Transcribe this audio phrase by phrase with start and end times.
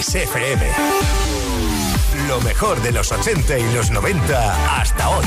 [0.00, 0.66] Kiss FM.
[2.26, 5.26] Lo mejor de los 80 y los 90 hasta hoy.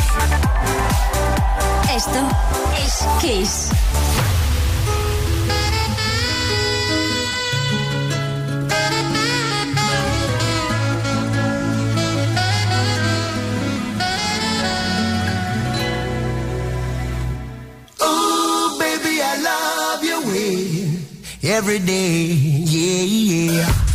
[1.96, 2.28] Esto
[2.84, 3.70] es Kiss.
[21.44, 22.34] every day.
[22.66, 23.93] Yeah, yeah.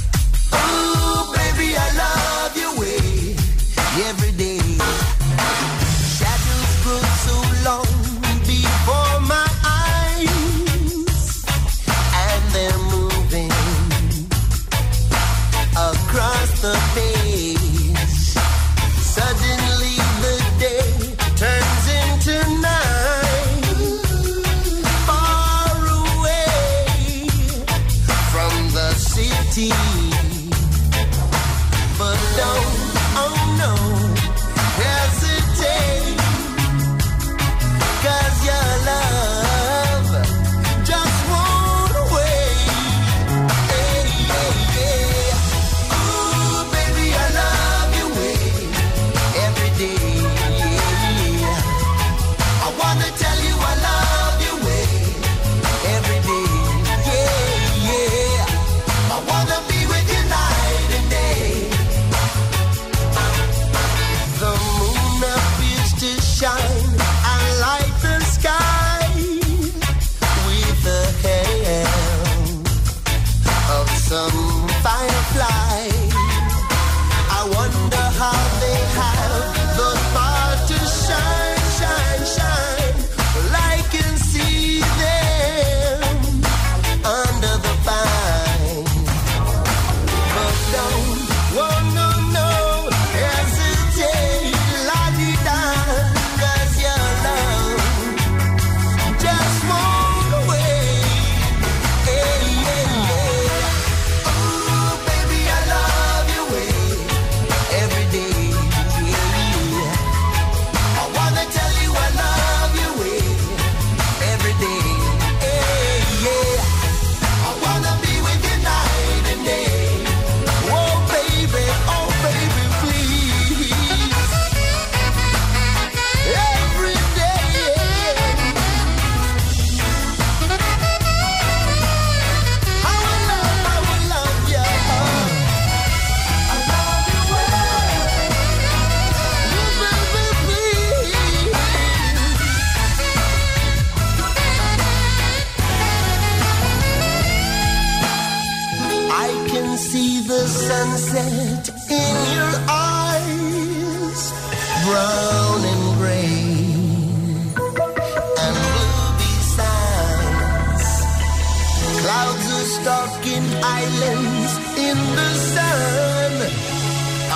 [163.77, 164.53] islands
[164.89, 166.33] in the sun.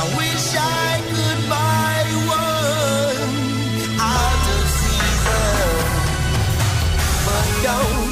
[0.01, 2.05] I wish I could buy
[2.41, 3.33] one
[4.17, 5.75] out of season,
[7.27, 8.12] but don't.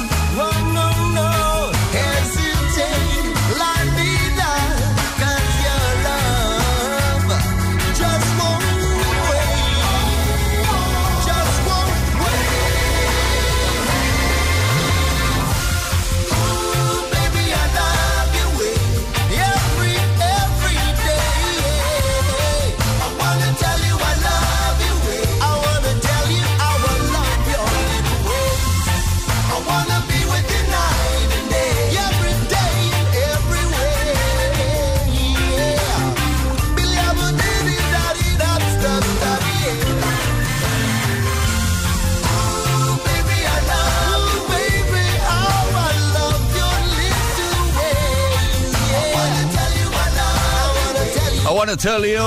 [51.77, 52.19] Tell you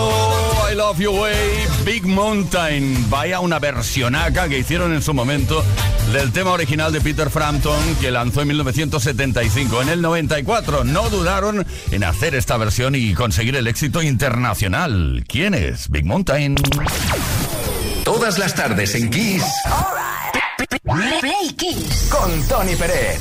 [0.70, 3.10] I love your way, Big Mountain.
[3.10, 5.64] Vaya una versionaca que hicieron en su momento
[6.12, 9.82] del tema original de Peter Frampton que lanzó en 1975.
[9.82, 15.24] En el 94 no dudaron en hacer esta versión y conseguir el éxito internacional.
[15.28, 15.90] ¿Quién es?
[15.90, 16.56] Big Mountain.
[18.04, 19.44] Todas las tardes en Kiss.
[21.20, 22.08] Play Kiss.
[22.10, 23.20] Con Tony Pérez.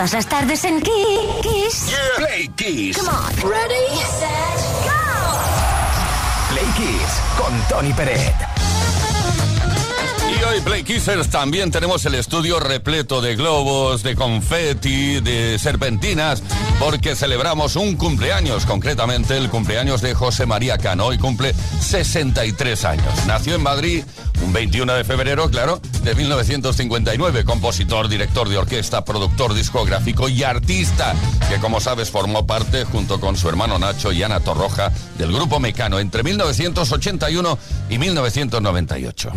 [0.00, 1.94] Todas las tardes en Kiss.
[2.16, 2.96] Play Kiss.
[2.96, 3.50] Come on.
[3.50, 4.94] Ready, set, go.
[6.48, 8.34] Play Kiss con Tony Peret.
[10.30, 16.42] Y hoy, Play Kissers, también tenemos el estudio repleto de globos, de confeti, de serpentinas,
[16.80, 21.06] porque celebramos un cumpleaños, concretamente el cumpleaños de José María Cano.
[21.06, 23.26] Hoy cumple 63 años.
[23.26, 24.02] Nació en Madrid
[24.42, 27.44] un 21 de febrero, claro, de 1959.
[27.44, 31.14] Compositor, director de orquesta, productor discográfico y artista,
[31.50, 35.60] que como sabes formó parte, junto con su hermano Nacho y Ana Torroja, del grupo
[35.60, 37.58] Mecano entre 1981
[37.90, 39.32] y 1998.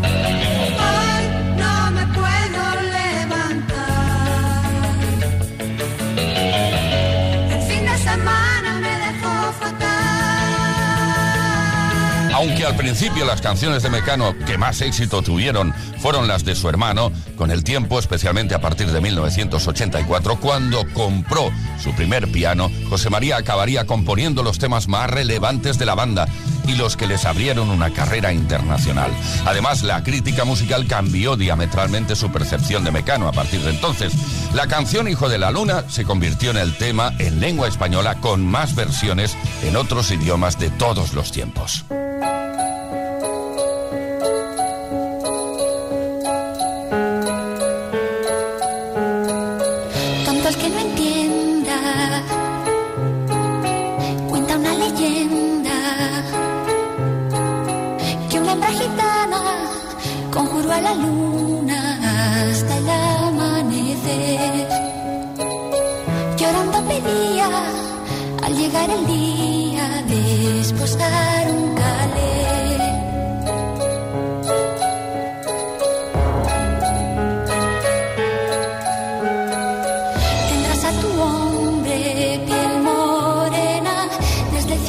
[12.43, 16.67] Aunque al principio las canciones de Mecano que más éxito tuvieron fueron las de su
[16.67, 23.09] hermano, con el tiempo, especialmente a partir de 1984, cuando compró su primer piano, José
[23.09, 26.27] María acabaría componiendo los temas más relevantes de la banda
[26.67, 29.11] y los que les abrieron una carrera internacional.
[29.45, 34.11] Además, la crítica musical cambió diametralmente su percepción de Mecano a partir de entonces.
[34.53, 38.45] La canción Hijo de la Luna se convirtió en el tema en lengua española con
[38.45, 41.85] más versiones en otros idiomas de todos los tiempos.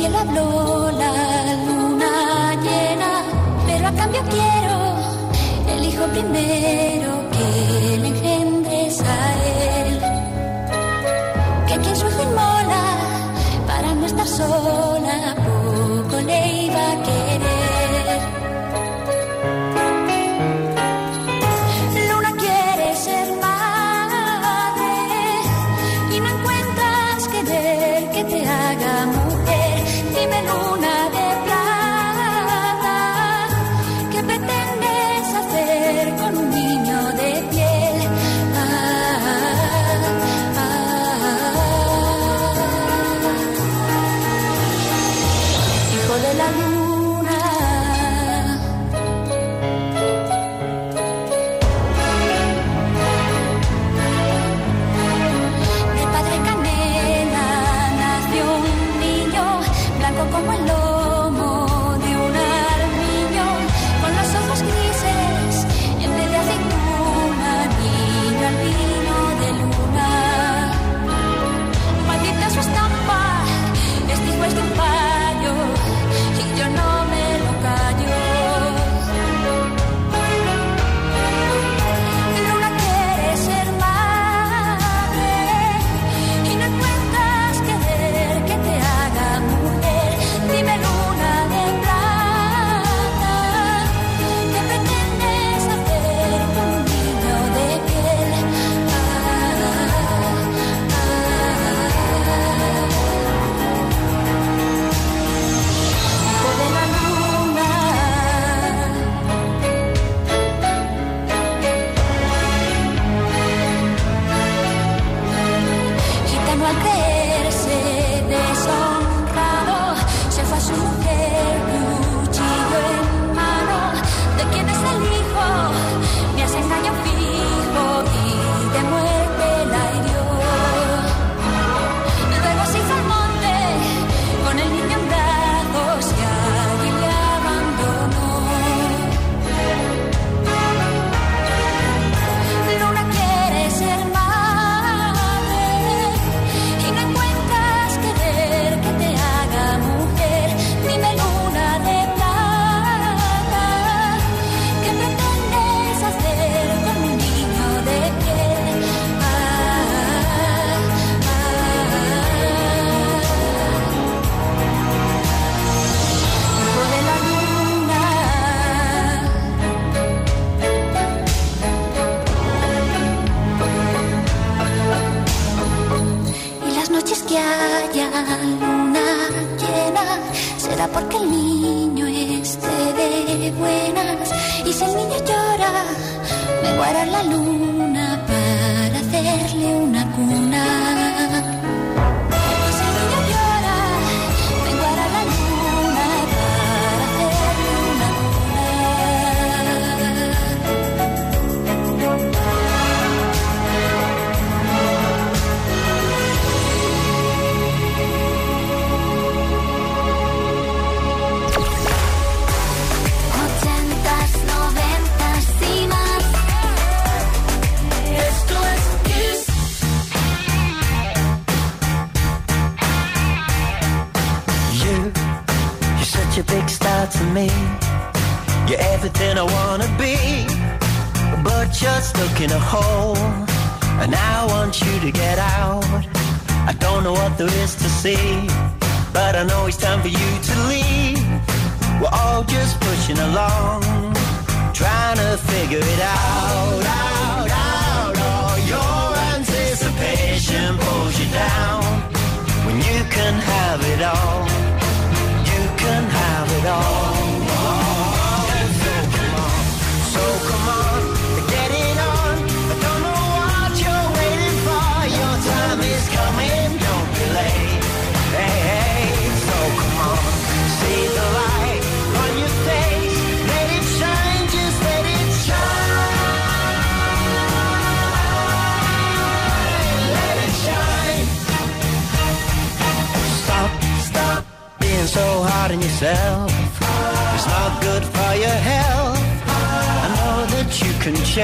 [0.05, 1.13] Cielo habló la
[1.67, 3.13] luna llena,
[3.67, 4.77] pero a cambio quiero
[5.75, 9.35] el hijo primero que le engendres a
[9.81, 10.01] él.
[11.69, 12.85] Que quien su inmola
[13.67, 14.84] para no estar sola,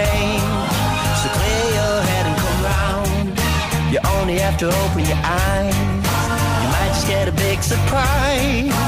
[0.04, 0.40] can.
[1.20, 3.26] So clear your head and come round.
[3.92, 5.76] You only have to open your eyes.
[6.62, 8.78] You might just get a big surprise.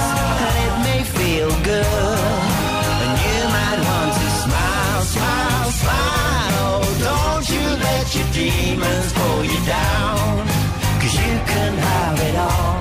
[0.47, 2.31] And it may feel good.
[3.05, 6.81] And you might want to smile, smile, smile.
[7.09, 10.47] Don't you let your demons pull you down.
[11.01, 12.75] Cause you can have it all.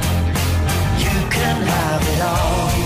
[1.05, 2.80] You can have it all.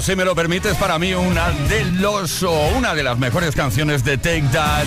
[0.00, 4.16] Si me lo permites, para mí una de los una de las mejores canciones de
[4.16, 4.84] Take That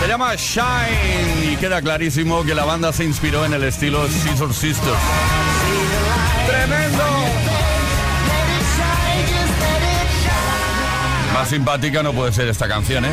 [0.00, 4.52] se llama Shine y queda clarísimo que la banda se inspiró en el estilo Scissor
[4.52, 4.98] Sisters.
[6.46, 7.04] ¡Tremendo!
[11.32, 13.12] Más simpática no puede ser esta canción, ¿eh?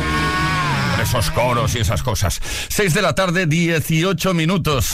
[1.00, 2.40] Esos coros y esas cosas.
[2.68, 4.90] 6 de la tarde, 18 minutos.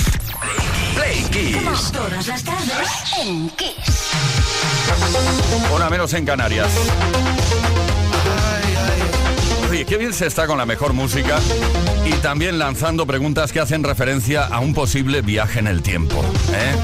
[1.30, 1.92] Kiss.
[1.92, 2.88] Todas las tardes
[3.22, 4.10] en Kiss.
[5.74, 6.68] Una menos en Canarias.
[9.70, 11.38] Oye, qué bien se está con la mejor música
[12.04, 16.24] y también lanzando preguntas que hacen referencia a un posible viaje en el tiempo.
[16.52, 16.74] ¿eh?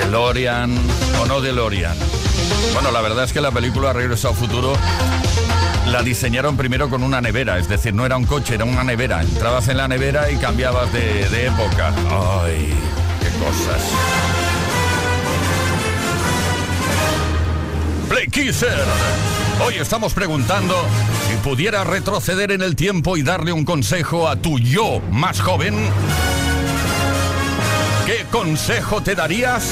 [0.00, 0.76] ¿DeLorean
[1.20, 1.96] o no DeLorean?
[2.74, 4.72] Bueno, la verdad es que la película Regreso al Futuro
[5.86, 9.20] la diseñaron primero con una nevera, es decir, no era un coche, era una nevera.
[9.22, 11.92] Entrabas en la nevera y cambiabas de, de época.
[12.44, 13.01] ¡Ay, qué
[13.44, 13.82] cosas.
[19.64, 20.74] Hoy estamos preguntando
[21.28, 25.74] si pudiera retroceder en el tiempo y darle un consejo a tu yo más joven.
[28.06, 29.70] ¿Qué consejo te darías?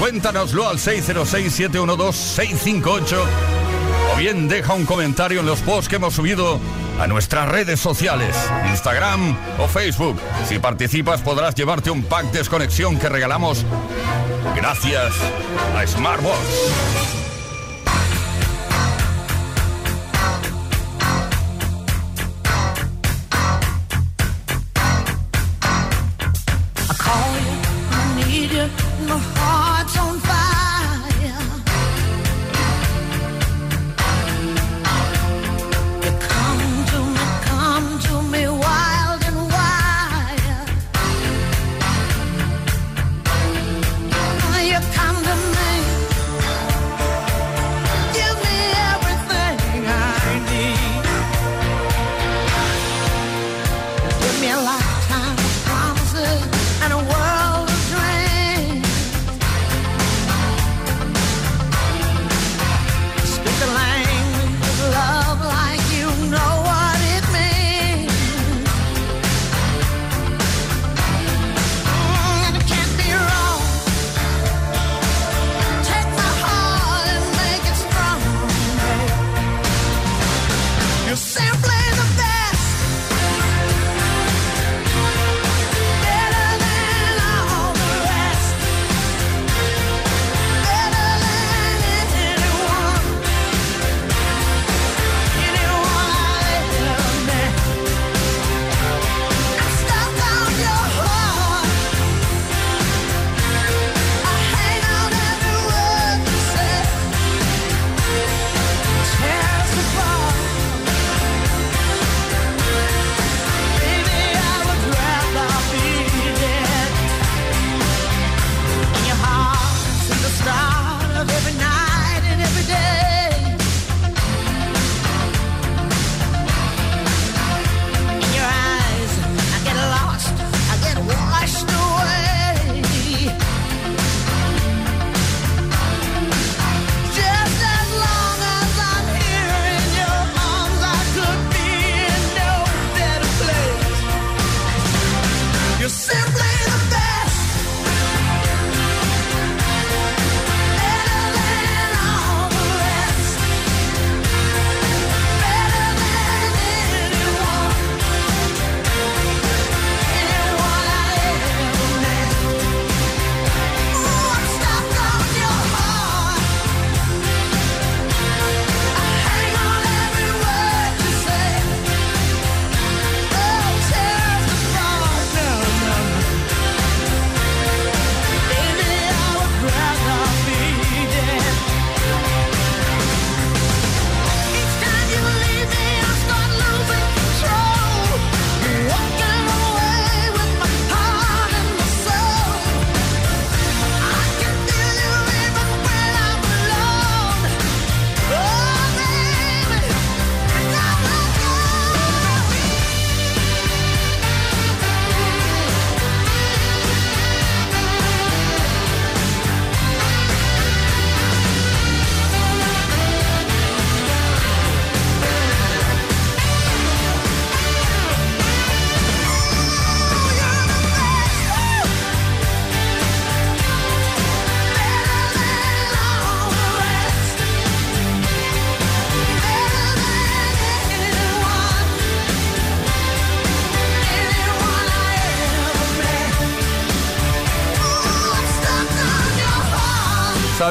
[0.00, 3.16] Cuéntanoslo al 606-712-658
[4.12, 6.60] o bien deja un comentario en los posts que hemos subido
[7.00, 8.36] a nuestras redes sociales,
[8.70, 10.18] Instagram o Facebook.
[10.48, 13.64] Si participas podrás llevarte un pack de desconexión que regalamos
[14.56, 15.12] gracias
[15.76, 16.84] a Smartbox.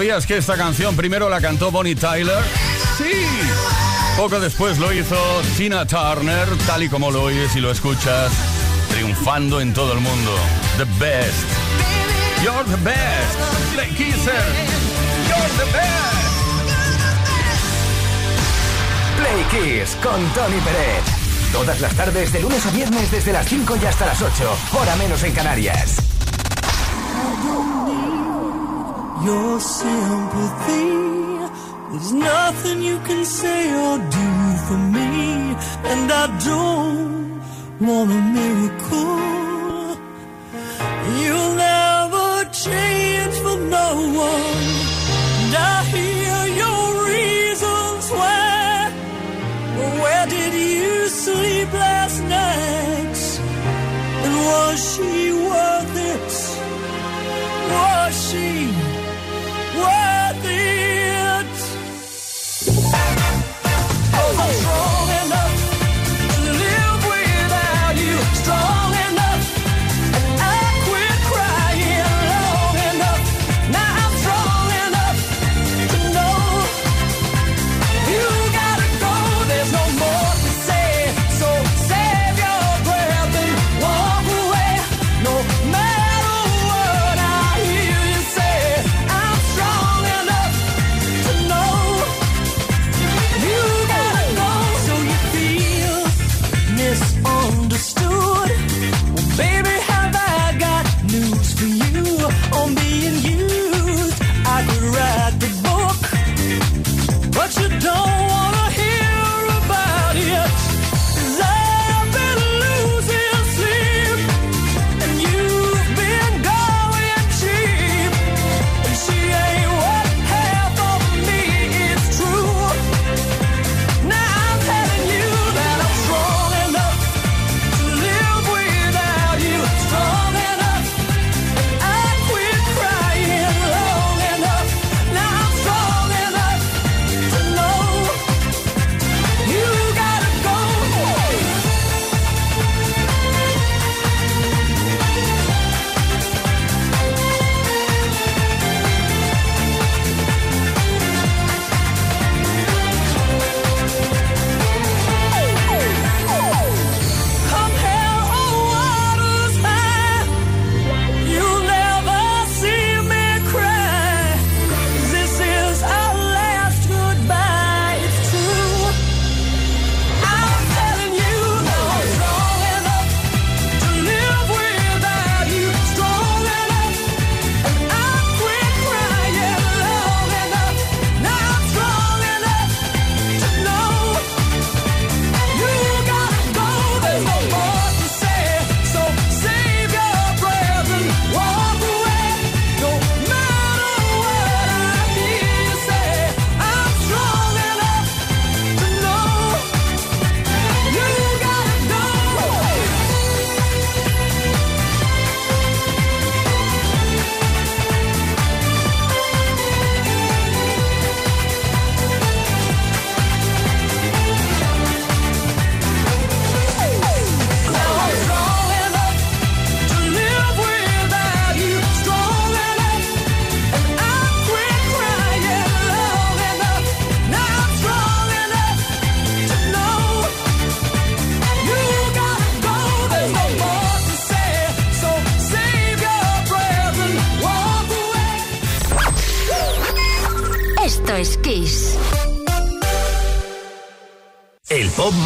[0.04, 2.44] ¿Sabías que esta canción primero la cantó Bonnie Tyler?
[2.98, 3.26] Sí.
[4.18, 5.16] Poco después lo hizo
[5.56, 8.34] Tina Turner, tal y como lo oyes y lo escuchas,
[8.90, 10.36] triunfando en todo el mundo.
[10.76, 11.48] The best.
[12.44, 13.78] You're the best.
[13.78, 14.44] The Kisser.
[15.30, 16.24] You're the best.
[19.20, 21.04] Play Kiss con Tony Pérez.
[21.54, 24.98] Todas las tardes, de lunes a viernes, desde las 5 y hasta las 8, hora
[24.98, 26.03] menos en Canarias.
[29.26, 31.04] your sympathy.
[31.92, 34.30] There's nothing you can say or do
[34.66, 35.56] for me,
[35.92, 37.42] and I don't
[37.80, 39.24] want a miracle.
[41.22, 41.63] You'll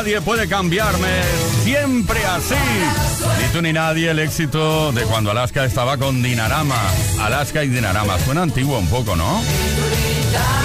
[0.00, 1.08] nadie puede cambiarme.
[1.62, 2.54] Siempre así.
[3.38, 6.80] Ni tú ni nadie el éxito de cuando Alaska estaba con Dinarama.
[7.20, 8.18] Alaska y Dinarama.
[8.20, 9.42] Suena antiguo un poco, ¿no?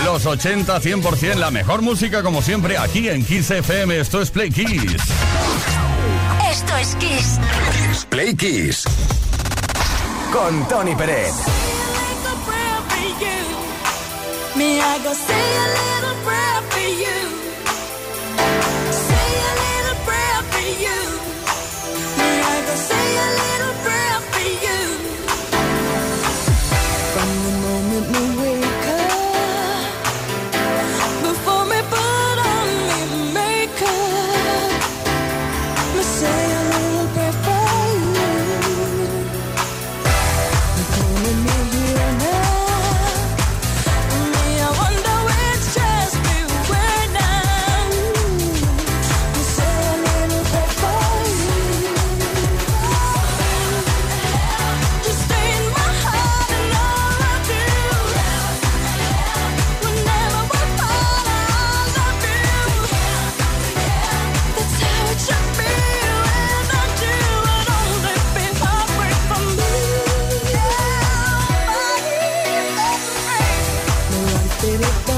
[0.05, 3.99] Los 80, 100%, la mejor música como siempre aquí en Kiss FM.
[3.99, 5.01] Esto es Play Kiss.
[6.49, 8.05] Esto es Kiss.
[8.07, 8.85] Play Kiss.
[10.31, 11.33] Con Tony Pérez.
[14.55, 14.79] Me,
[16.69, 17.24] for you.
[74.65, 75.14] baby.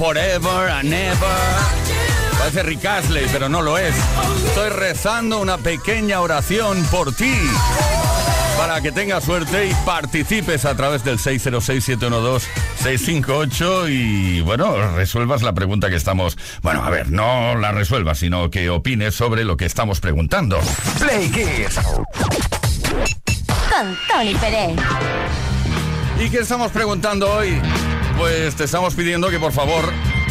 [0.00, 1.28] Forever and Ever.
[2.38, 3.94] Parece Rick Astley, pero no lo es.
[4.46, 7.34] Estoy rezando una pequeña oración por ti.
[8.56, 15.90] Para que tengas suerte y participes a través del 606-712-658 y bueno, resuelvas la pregunta
[15.90, 16.38] que estamos...
[16.62, 20.58] Bueno, a ver, no la resuelvas, sino que opines sobre lo que estamos preguntando.
[20.98, 21.78] Play Kiss.
[23.68, 24.78] Con Tony Pérez.
[26.18, 27.60] ¿Y qué estamos preguntando hoy?
[28.20, 29.82] Pues te estamos pidiendo que por favor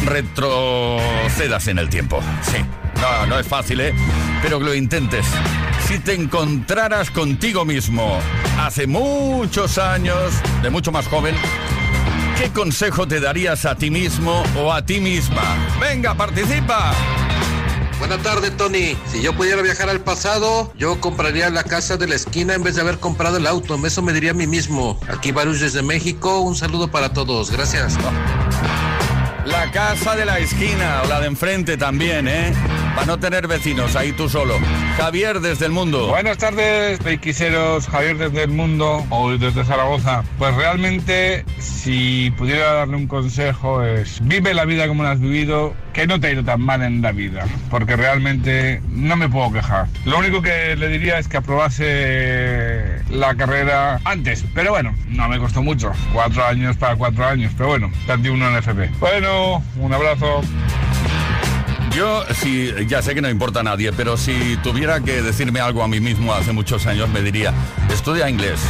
[0.04, 2.22] retrocedas en el tiempo.
[2.40, 2.58] Sí,
[3.00, 3.92] no, no es fácil, ¿eh?
[4.42, 5.26] Pero que lo intentes.
[5.88, 8.20] Si te encontraras contigo mismo
[8.60, 11.34] hace muchos años, de mucho más joven,
[12.38, 15.42] ¿qué consejo te darías a ti mismo o a ti misma?
[15.80, 16.92] Venga, participa.
[18.00, 18.96] Buenas tardes, Tony.
[19.12, 22.74] Si yo pudiera viajar al pasado, yo compraría la casa de la esquina en vez
[22.74, 23.78] de haber comprado el auto.
[23.86, 24.98] Eso me diría a mí mismo.
[25.06, 26.40] Aquí Baruch desde México.
[26.40, 27.50] Un saludo para todos.
[27.50, 27.98] Gracias.
[29.44, 32.54] La casa de la esquina o la de enfrente también, ¿eh?
[32.94, 34.54] Para no tener vecinos, ahí tú solo.
[34.96, 36.08] Javier desde el mundo.
[36.08, 40.22] Buenas tardes, peiquiseros, Javier desde el mundo o desde Zaragoza.
[40.38, 45.74] Pues realmente, si pudiera darle un consejo es, vive la vida como la has vivido,
[45.92, 49.52] que no te ha ido tan mal en la vida, porque realmente no me puedo
[49.52, 49.86] quejar.
[50.04, 55.38] Lo único que le diría es que aprobase la carrera antes, pero bueno, no me
[55.38, 58.90] costó mucho, cuatro años para cuatro años, pero bueno, perdí uno en FP.
[59.00, 60.42] Bueno, un abrazo.
[61.94, 65.82] Yo, sí, ya sé que no importa a nadie, pero si tuviera que decirme algo
[65.82, 67.52] a mí mismo hace muchos años, me diría,
[67.92, 68.60] estudia inglés,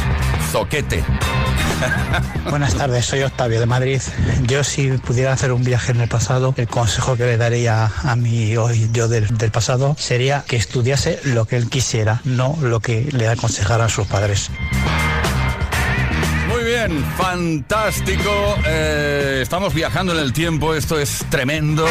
[0.51, 1.03] zoquete.
[2.49, 4.01] Buenas tardes, soy Octavio de Madrid.
[4.47, 8.15] Yo si pudiera hacer un viaje en el pasado, el consejo que le daría a
[8.15, 12.79] mí hoy yo del, del pasado sería que estudiase lo que él quisiera, no lo
[12.79, 14.49] que le aconsejaran sus padres.
[16.47, 18.57] Muy bien, fantástico.
[18.67, 21.85] Eh, estamos viajando en el tiempo, esto es tremendo.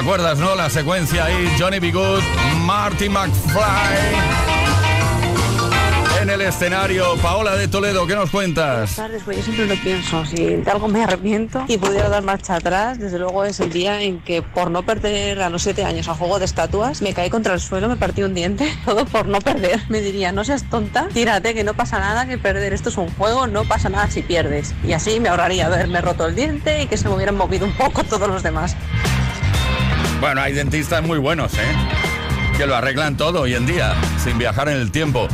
[0.00, 0.54] Acuerdas, no?
[0.54, 1.92] La secuencia ahí, Johnny B.
[1.92, 2.22] Good,
[2.64, 4.40] Marty McFly.
[6.22, 8.96] En el escenario, Paola de Toledo, ¿qué nos cuentas?
[8.96, 12.22] Buenas tardes, pues yo siempre lo pienso, si de algo me arrepiento y pudiera dar
[12.22, 15.82] marcha atrás, desde luego es el día en que por no perder a los siete
[15.84, 19.06] años a juego de estatuas, me caí contra el suelo, me partí un diente, todo
[19.06, 19.80] por no perder.
[19.88, 23.10] Me diría, no seas tonta, tírate, que no pasa nada, que perder esto es un
[23.14, 24.74] juego, no pasa nada si pierdes.
[24.84, 27.72] Y así me ahorraría haberme roto el diente y que se me hubieran movido un
[27.72, 28.76] poco todos los demás.
[30.20, 31.76] Bueno, hay dentistas muy buenos, ¿eh?
[32.58, 35.26] Que lo arreglan todo hoy en día, sin viajar en el tiempo.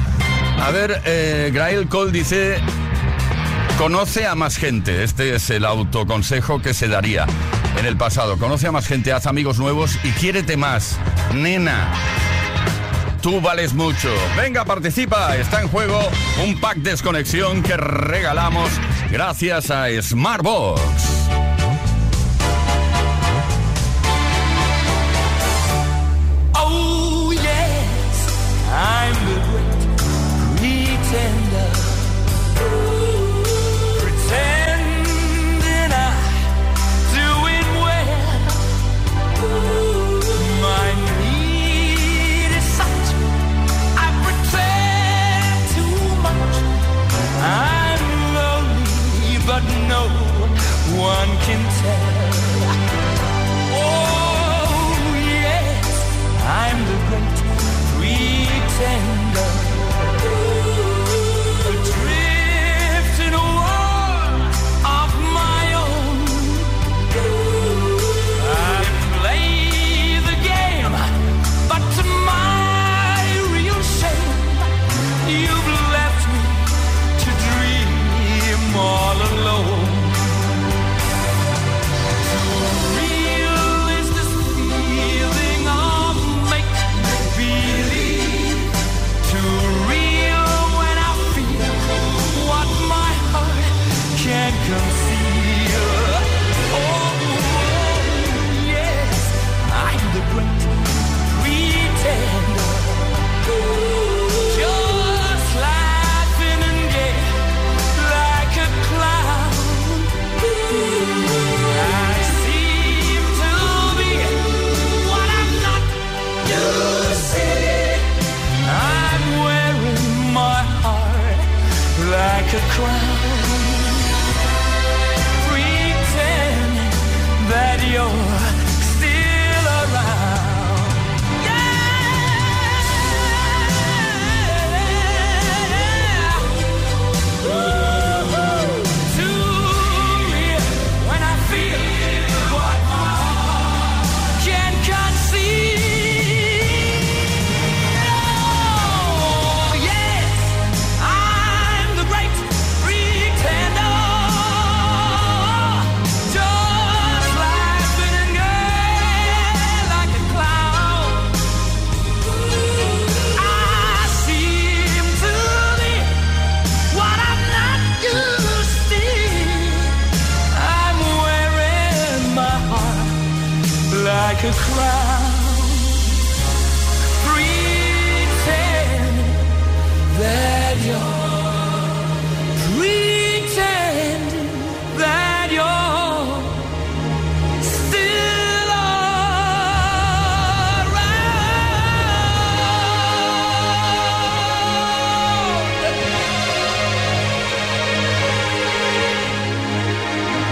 [0.63, 2.59] A ver, eh, Grail Cole dice,
[3.79, 5.03] conoce a más gente.
[5.03, 7.27] Este es el autoconsejo que se daría
[7.79, 8.39] en el pasado.
[8.39, 10.99] Conoce a más gente, haz amigos nuevos y quiérete más.
[11.35, 11.93] Nena,
[13.23, 14.09] tú vales mucho.
[14.37, 15.37] Venga, participa.
[15.37, 16.01] Está en juego
[16.45, 18.71] un pack desconexión que regalamos
[19.11, 21.16] gracias a Smartbox.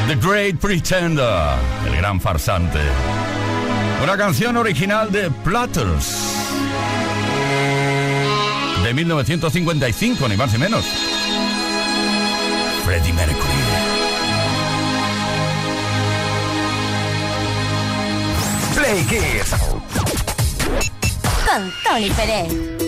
[0.07, 2.79] The Great Pretender, el gran farsante.
[4.03, 6.37] Una canción original de Platters.
[8.83, 10.85] De 1955, ni más ni menos.
[12.85, 13.39] Freddie Mercury.
[18.75, 19.55] Play Kids.
[21.47, 22.84] Con Tony Pérez.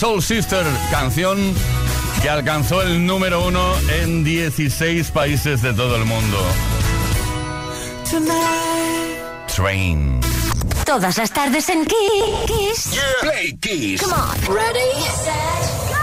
[0.00, 1.54] Soul Sister, canción
[2.22, 6.38] que alcanzó el número uno en 16 países de todo el mundo.
[8.10, 9.46] Tonight.
[9.54, 10.18] Train.
[10.86, 12.92] Todas las tardes en Kiss.
[12.92, 13.02] Yeah.
[13.20, 14.00] Play Kiss.
[14.00, 14.38] Come on.
[14.46, 14.90] Ready,
[15.22, 15.34] set,
[15.90, 15.98] go.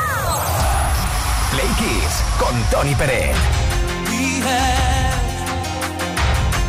[1.54, 3.36] Play Kiss con Tony Pérez.
[4.12, 4.42] We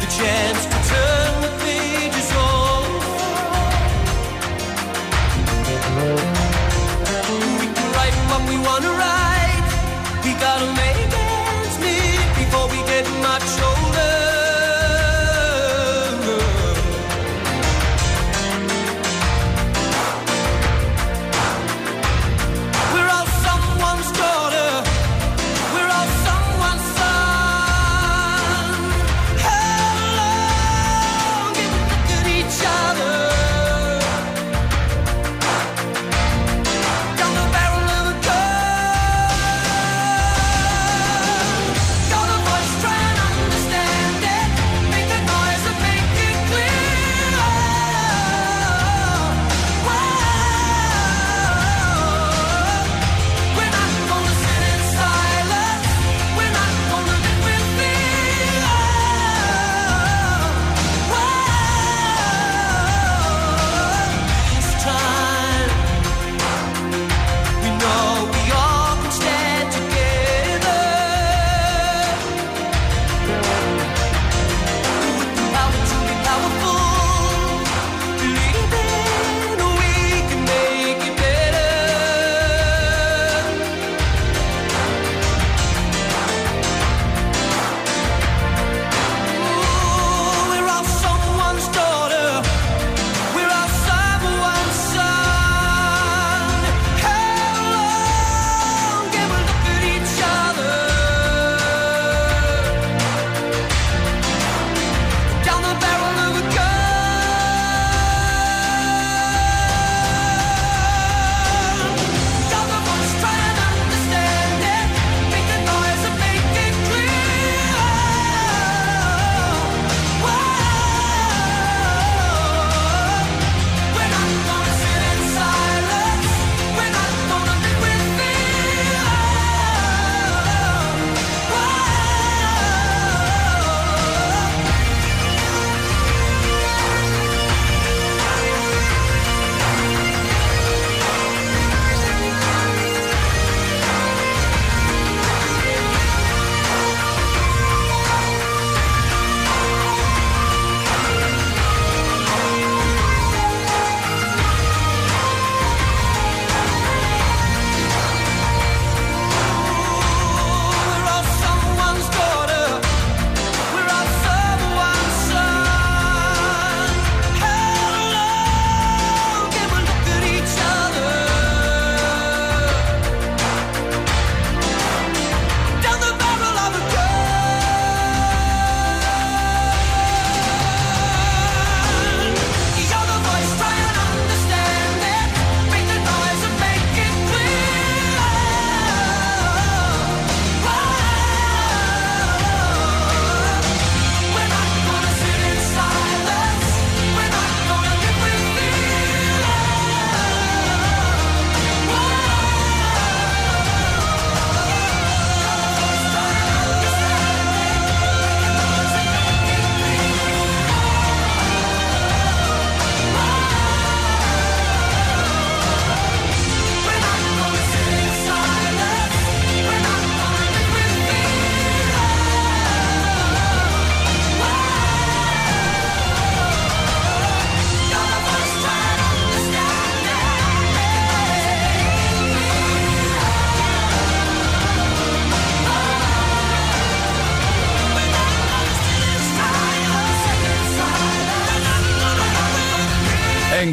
[0.00, 2.32] the chance to turn the pages
[6.32, 6.37] over.
[8.08, 9.68] write what we wanna write.
[10.24, 13.67] We gotta make ends meet before we get much older.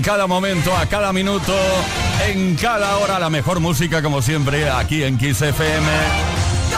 [0.05, 1.51] cada momento, a cada minuto,
[2.27, 5.87] en cada hora, la mejor música, como siempre, aquí en Kiss FM.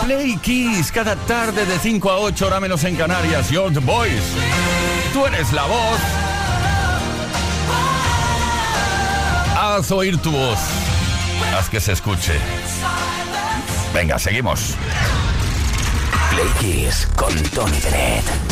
[0.06, 3.50] Play Kiss, cada tarde de 5 a 8, hora menos en Canarias.
[3.50, 4.24] Your Boys,
[5.12, 6.00] tú eres la voz.
[9.60, 10.60] Haz oír tu voz.
[11.54, 12.34] Haz que se escuche.
[13.94, 14.76] Venga, seguimos.
[16.30, 18.47] Play Kiss con Tony Bennett.